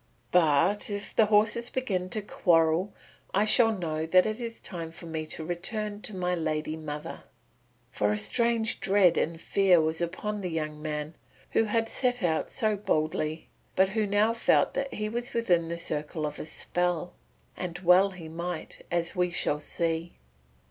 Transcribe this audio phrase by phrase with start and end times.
[0.31, 2.91] But if the horses begin to quarrel
[3.35, 7.21] I shall know that it is time for me to return to my lady mother."
[7.91, 11.13] For a strange dread and fear was upon the young man
[11.51, 15.77] who had set out so boldly but who now felt that he was within the
[15.77, 17.13] circle of a spell.
[17.55, 20.13] And well he might, as we shall see.